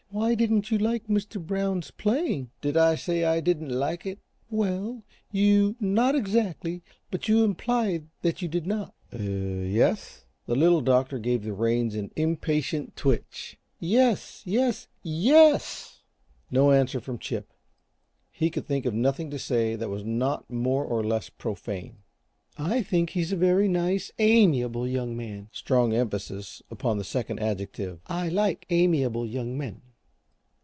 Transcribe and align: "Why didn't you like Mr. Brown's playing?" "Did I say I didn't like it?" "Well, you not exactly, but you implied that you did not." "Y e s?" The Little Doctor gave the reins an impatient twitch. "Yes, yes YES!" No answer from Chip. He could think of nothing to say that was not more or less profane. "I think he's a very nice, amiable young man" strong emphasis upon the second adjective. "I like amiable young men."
"Why 0.13 0.35
didn't 0.35 0.69
you 0.69 0.77
like 0.77 1.07
Mr. 1.07 1.41
Brown's 1.43 1.89
playing?" 1.89 2.51
"Did 2.59 2.75
I 2.75 2.95
say 2.95 3.23
I 3.23 3.39
didn't 3.39 3.69
like 3.69 4.05
it?" 4.05 4.19
"Well, 4.49 5.03
you 5.31 5.77
not 5.79 6.15
exactly, 6.15 6.83
but 7.09 7.29
you 7.29 7.45
implied 7.45 8.09
that 8.21 8.41
you 8.41 8.49
did 8.49 8.67
not." 8.67 8.93
"Y 9.13 9.19
e 9.21 9.81
s?" 9.81 10.25
The 10.47 10.55
Little 10.55 10.81
Doctor 10.81 11.17
gave 11.17 11.43
the 11.45 11.53
reins 11.53 11.95
an 11.95 12.11
impatient 12.17 12.97
twitch. 12.97 13.57
"Yes, 13.79 14.41
yes 14.43 14.89
YES!" 15.01 16.01
No 16.51 16.71
answer 16.73 16.99
from 16.99 17.17
Chip. 17.17 17.53
He 18.29 18.49
could 18.49 18.65
think 18.67 18.85
of 18.85 18.93
nothing 18.93 19.29
to 19.29 19.39
say 19.39 19.77
that 19.77 19.89
was 19.89 20.03
not 20.03 20.49
more 20.51 20.83
or 20.83 21.05
less 21.05 21.29
profane. 21.29 21.99
"I 22.57 22.83
think 22.83 23.11
he's 23.11 23.31
a 23.31 23.37
very 23.37 23.69
nice, 23.69 24.11
amiable 24.19 24.85
young 24.85 25.15
man" 25.15 25.47
strong 25.53 25.93
emphasis 25.93 26.61
upon 26.69 26.97
the 26.97 27.05
second 27.05 27.39
adjective. 27.39 28.01
"I 28.07 28.27
like 28.27 28.65
amiable 28.69 29.25
young 29.25 29.57
men." 29.57 29.83